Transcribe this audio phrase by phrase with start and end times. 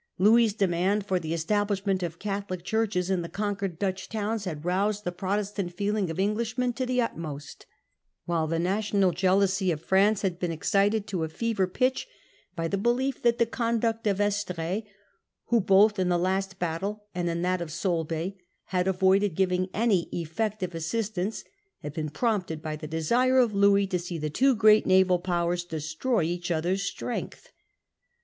[0.17, 5.03] Louis's demand for the establishment of Catholic churches in the conquered Dutch towns had roused
[5.03, 7.67] the Protestant feeling of English men to the utmost;
[8.25, 12.07] while the national jealousy of F ranee had been excited to fever pitch
[12.55, 14.85] by the belief that the con duct of Estr^es,
[15.49, 20.09] who both in the last battle and in that of Solebay had avoided giving any
[20.11, 21.43] effective assistance,
[21.83, 25.63] had been prompted by the desire of Louis to see the tw6 great naval powers
[25.63, 27.51] destroy each other's strength.